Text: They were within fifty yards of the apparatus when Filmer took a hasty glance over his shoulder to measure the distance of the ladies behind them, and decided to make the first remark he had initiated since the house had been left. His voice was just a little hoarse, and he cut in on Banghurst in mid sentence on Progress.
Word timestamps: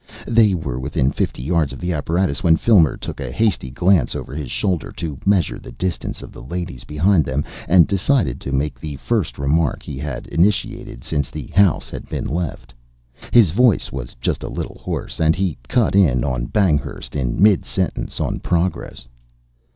They 0.25 0.55
were 0.55 0.79
within 0.79 1.11
fifty 1.11 1.43
yards 1.43 1.73
of 1.73 1.79
the 1.79 1.93
apparatus 1.93 2.41
when 2.41 2.57
Filmer 2.57 2.97
took 2.97 3.19
a 3.19 3.31
hasty 3.31 3.69
glance 3.69 4.15
over 4.15 4.33
his 4.33 4.49
shoulder 4.49 4.91
to 4.93 5.19
measure 5.27 5.59
the 5.59 5.73
distance 5.73 6.23
of 6.23 6.31
the 6.31 6.41
ladies 6.41 6.85
behind 6.85 7.23
them, 7.23 7.43
and 7.69 7.85
decided 7.85 8.41
to 8.41 8.51
make 8.51 8.79
the 8.79 8.95
first 8.95 9.37
remark 9.37 9.83
he 9.83 9.99
had 9.99 10.25
initiated 10.25 11.03
since 11.03 11.29
the 11.29 11.51
house 11.53 11.91
had 11.91 12.09
been 12.09 12.25
left. 12.25 12.73
His 13.31 13.51
voice 13.51 13.91
was 13.91 14.15
just 14.19 14.41
a 14.41 14.49
little 14.49 14.79
hoarse, 14.79 15.19
and 15.19 15.35
he 15.35 15.55
cut 15.67 15.93
in 15.95 16.23
on 16.23 16.47
Banghurst 16.47 17.15
in 17.15 17.39
mid 17.39 17.63
sentence 17.63 18.19
on 18.19 18.39
Progress. 18.39 19.07